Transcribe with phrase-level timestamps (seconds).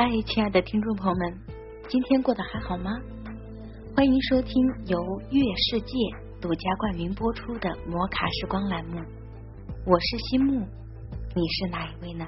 [0.00, 1.38] 嗨，亲爱的听众朋友们，
[1.88, 2.92] 今天过得还好吗？
[3.96, 4.54] 欢迎收听
[4.86, 4.96] 由
[5.32, 5.96] 月世界
[6.40, 9.00] 独家冠名播出的《摩卡时光》栏目，
[9.84, 10.60] 我是西木，
[11.34, 12.24] 你是哪一位呢？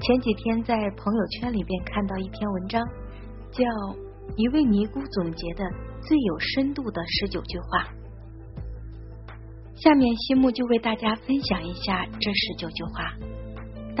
[0.00, 2.82] 前几天在朋友圈里边看到一篇文章，
[3.50, 3.62] 叫
[4.36, 5.62] 《一位尼姑总结的
[6.00, 7.84] 最有深度的十九句话》，
[9.82, 13.12] 下面西木就为大家分享一下这十九句话。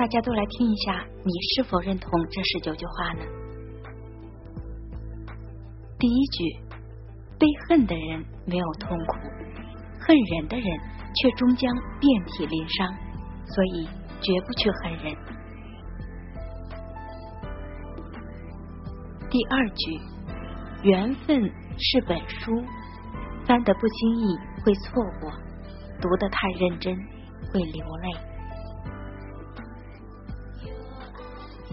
[0.00, 3.20] 大家都来听一下，你是否认同这十九句话呢？
[5.98, 6.56] 第一句，
[7.38, 9.18] 被恨的人没有痛苦，
[10.00, 10.66] 恨人的人
[11.14, 11.70] 却终将
[12.00, 12.88] 遍体鳞伤，
[13.44, 13.86] 所以
[14.22, 15.14] 绝不去恨人。
[19.28, 20.00] 第二句，
[20.82, 21.42] 缘分
[21.76, 22.64] 是本书，
[23.44, 25.30] 翻得不经意会错过，
[26.00, 26.96] 读得太认真
[27.52, 28.29] 会流泪。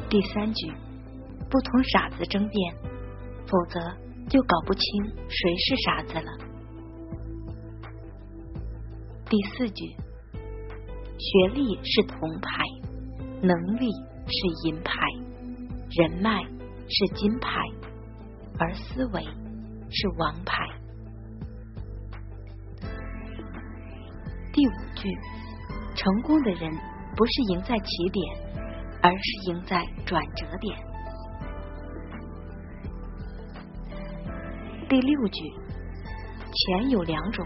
[0.10, 0.72] 第三句，
[1.50, 2.76] 不同傻子争辩，
[3.46, 3.80] 否则
[4.30, 4.82] 就搞不清
[5.28, 6.32] 谁是傻子了。
[9.30, 9.86] 第四句，
[11.18, 12.64] 学历是铜牌，
[13.42, 13.92] 能力
[14.28, 14.94] 是银牌，
[15.90, 16.42] 人脉
[16.88, 17.60] 是金牌，
[18.58, 19.22] 而思维
[19.90, 20.66] 是王牌。
[24.54, 25.10] 第五句，
[25.96, 26.72] 成功的人
[27.18, 28.47] 不是赢在起点。
[29.08, 30.78] 而是赢在转折点。
[34.90, 35.42] 第六句，
[36.52, 37.46] 钱有两种，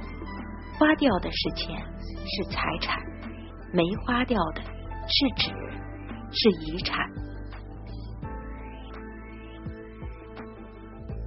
[0.80, 1.80] 花掉的是钱，
[2.26, 2.98] 是财产；
[3.72, 5.52] 没花掉的是纸，
[6.32, 6.98] 是遗产。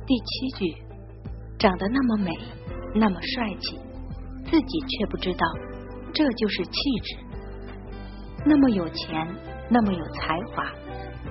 [0.04, 0.74] 第七句，
[1.60, 2.32] 长得那么美，
[2.92, 3.78] 那么帅气，
[4.50, 5.46] 自己却不知道，
[6.12, 6.72] 这就是气
[7.04, 7.18] 质；
[8.44, 9.53] 那么有钱。
[9.70, 10.70] 那么有才华，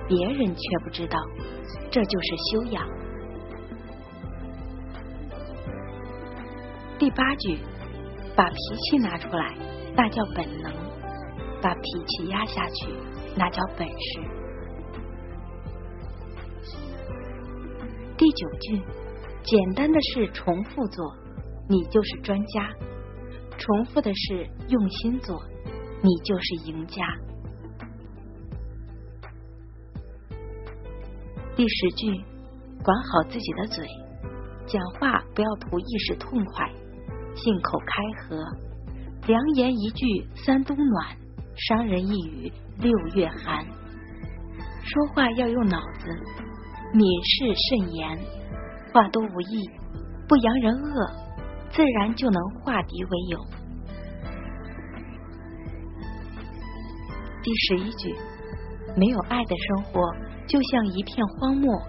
[0.08, 1.18] 别人却不知道，
[1.90, 2.86] 这就是修养。
[6.98, 7.58] 第八句，
[8.36, 9.54] 把脾气拿出来，
[9.96, 10.72] 那叫本能；
[11.62, 12.92] 把脾气压下去，
[13.36, 14.20] 那叫本事。
[18.16, 18.80] 第九句，
[19.42, 21.04] 简单的事重复做，
[21.68, 22.62] 你就是专家；
[23.58, 25.42] 重复的事用心做，
[26.02, 27.02] 你就是赢家。
[31.56, 32.10] 第十句，
[32.82, 33.86] 管好自己的嘴，
[34.66, 36.68] 讲话不要图一时痛快，
[37.36, 38.44] 信口开河，
[39.28, 41.16] 良言一句三冬暖，
[41.54, 43.64] 伤人一语六月寒。
[44.82, 46.08] 说话要用脑子，
[46.92, 48.18] 敏事慎言，
[48.92, 49.70] 话多无益，
[50.26, 51.10] 不扬人恶，
[51.70, 53.38] 自然就能化敌为友。
[57.44, 58.12] 第十一句，
[58.96, 60.00] 没有爱的生活。
[60.46, 61.80] 就像一片荒漠，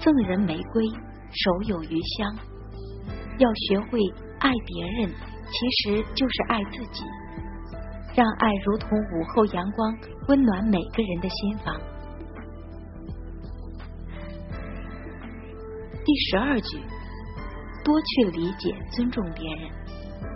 [0.00, 2.36] 赠人玫瑰，手有余香。
[3.38, 4.00] 要学会
[4.40, 5.10] 爱别人，
[5.50, 7.04] 其实就是爱自己。
[8.14, 9.94] 让爱如同午后阳光，
[10.28, 11.78] 温暖每个人的心房。
[16.04, 16.78] 第十二句，
[17.84, 19.70] 多去理解、尊重别人，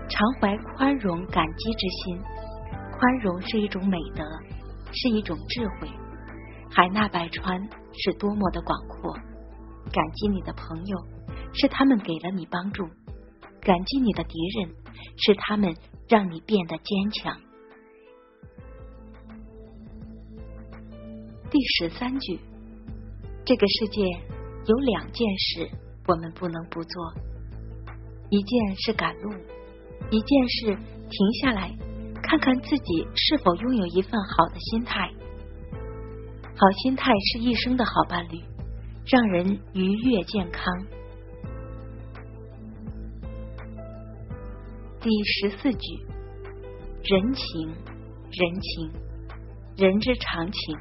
[0.09, 2.21] 常怀宽容、感激之心。
[2.93, 4.23] 宽容是一种美德，
[4.93, 5.89] 是一种智慧。
[6.73, 9.13] 海纳百川是多么的广阔，
[9.93, 10.99] 感激你的朋友，
[11.53, 12.85] 是他们给了你帮助；
[13.61, 14.71] 感激你的敌人，
[15.17, 15.75] 是他们
[16.09, 17.37] 让你变得坚强。
[21.51, 22.39] 第十三句，
[23.45, 24.03] 这个世界
[24.67, 25.69] 有两件事
[26.07, 27.15] 我们不能不做，
[28.31, 29.33] 一件是赶路，
[30.11, 31.77] 一件是停下来
[32.23, 35.11] 看看自己是否拥有一份好的心态。
[36.61, 38.39] 好心态是一生的好伴侣，
[39.07, 40.63] 让人愉悦健康。
[45.01, 46.05] 第十四句，
[47.03, 48.93] 人情人情，
[49.79, 50.77] 人之常情，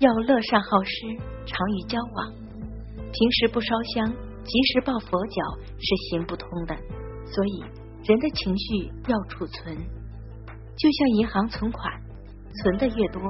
[0.00, 1.06] 要乐善好施，
[1.46, 2.30] 常于交往。
[3.12, 4.12] 平时不烧香，
[4.44, 5.42] 及时抱佛脚
[5.78, 6.76] 是行不通的。
[7.24, 7.64] 所以，
[8.04, 11.90] 人的情绪要储存，就像银行存款，
[12.62, 13.22] 存的越多。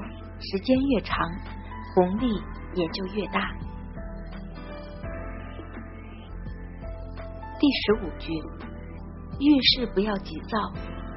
[0.51, 1.17] 时间越长，
[1.95, 2.29] 红利
[2.75, 3.41] 也就越大。
[7.61, 8.33] 第十五句，
[9.39, 10.59] 遇事不要急躁，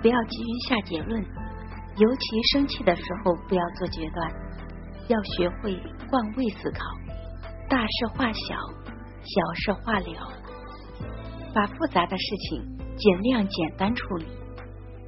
[0.02, 1.20] 不要急于下结论，
[1.98, 4.32] 尤其生气的时候不要做决断，
[5.08, 5.76] 要学会
[6.08, 6.80] 换位思考，
[7.68, 8.56] 大事化小，
[9.24, 10.32] 小事化了，
[11.52, 14.26] 把复杂的事情尽量简单处理，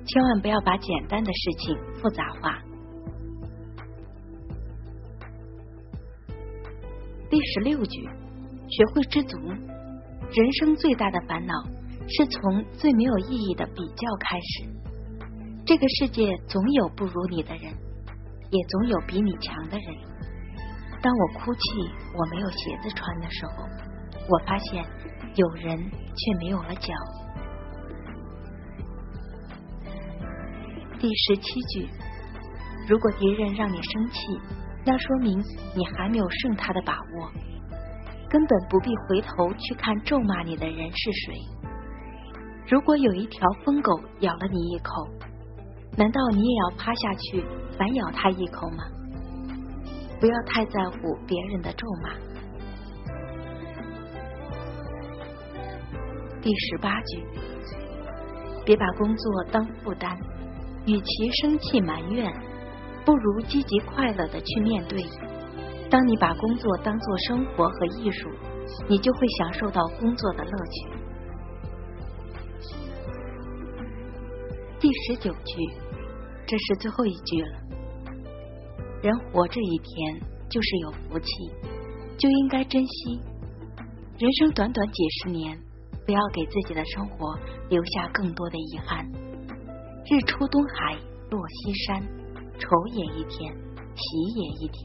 [0.07, 2.57] 千万不要把简单的事情复杂化。
[7.29, 8.03] 第十六句，
[8.69, 9.37] 学会知足。
[9.37, 11.53] 人生最大的烦恼
[12.07, 14.63] 是从最没有意义的比较开始。
[15.65, 17.63] 这个世界总有不如你的人，
[18.49, 19.87] 也总有比你强的人。
[21.01, 21.59] 当我哭泣
[22.17, 23.65] 我没有鞋子穿的时候，
[24.29, 24.85] 我发现
[25.35, 26.93] 有人却没有了脚。
[30.97, 31.89] 第十七句，
[32.87, 34.17] 如果敌人让你生气。
[34.89, 35.37] 那说明
[35.75, 37.29] 你还没有胜他的把握，
[38.29, 41.35] 根本不必回头去看咒骂你的人是谁。
[42.69, 43.91] 如果有一条疯狗
[44.21, 45.05] 咬了你一口，
[45.97, 47.43] 难道你也要趴下去
[47.77, 48.85] 反咬他一口吗？
[50.21, 52.13] 不要太在乎别人的咒骂。
[56.41, 57.25] 第十八句，
[58.65, 60.17] 别把工作当负担，
[60.85, 62.46] 与其生气埋怨。
[63.07, 65.01] 不如积极快乐的去面对。
[65.89, 68.29] 当你把工作当做生活和艺术，
[68.89, 70.89] 你就会享受到工作的乐趣。
[74.77, 75.55] 第十九句，
[76.45, 77.47] 这是最后一句了。
[79.01, 80.19] 人活这一天
[80.49, 81.27] 就是有福气，
[82.17, 83.21] 就应该珍惜。
[84.19, 85.57] 人生短短几十年，
[86.05, 87.39] 不要给自己的生活
[87.69, 89.09] 留下更多的遗憾。
[90.11, 90.97] 日出东海
[91.29, 92.03] 落西山。
[92.59, 93.53] 愁也一天，
[93.95, 94.77] 喜也一天。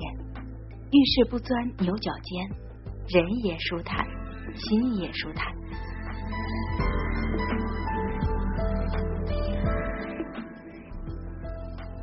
[0.93, 2.49] 遇事不钻牛角尖，
[3.09, 4.07] 人也舒坦，
[4.57, 5.53] 心也舒坦。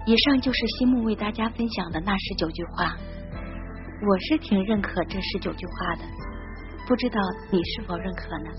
[0.08, 2.98] 以上就是西木为大家分享的那十九句话，
[4.02, 6.02] 我是挺认可这十九句话的，
[6.88, 7.20] 不知道
[7.52, 8.50] 你是否认可呢？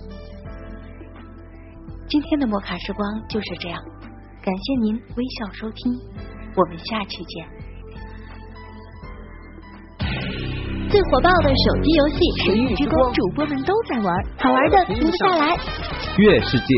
[2.08, 3.82] 今天的摩卡时光就是这样，
[4.40, 6.29] 感谢您微笑收听。
[6.60, 7.46] 我们下期见。
[10.90, 15.56] 最火爆的手机游戏《神域之光》，主播们都在玩，好玩的停不下来。
[16.18, 16.74] 月世界。